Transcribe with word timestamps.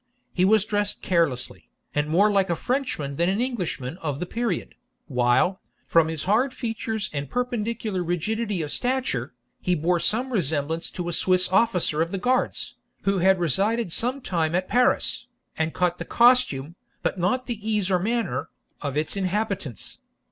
He 0.33 0.45
was 0.45 0.65
dressed 0.65 1.03
carelessly, 1.03 1.69
and 1.93 2.09
more 2.09 2.31
like 2.31 2.49
a 2.49 2.55
Frenchman 2.55 3.17
than 3.17 3.29
an 3.29 3.39
Englishman 3.39 3.99
of 3.99 4.19
the 4.19 4.25
period, 4.25 4.73
while, 5.05 5.61
from 5.85 6.07
his 6.07 6.23
hard 6.23 6.55
features 6.55 7.07
and 7.13 7.29
perpendicular 7.29 8.03
rigidity 8.03 8.63
of 8.63 8.71
stature, 8.71 9.35
he 9.59 9.75
bore 9.75 9.99
some 9.99 10.33
resemblance 10.33 10.89
to 10.89 11.07
a 11.07 11.13
Swiss 11.13 11.49
officer 11.49 12.01
of 12.01 12.09
the 12.09 12.17
guards, 12.17 12.77
who 13.03 13.19
had 13.19 13.37
resided 13.37 13.91
some 13.91 14.21
time 14.21 14.55
at 14.55 14.67
Paris, 14.67 15.27
and 15.55 15.71
caught 15.75 15.99
the 15.99 16.03
costume, 16.05 16.73
but 17.03 17.19
not 17.19 17.45
the 17.45 17.59
ease 17.69 17.91
or 17.91 17.99
manner, 17.99 18.49
of 18.81 18.97
its 18.97 19.15
inhabitants. 19.15 19.99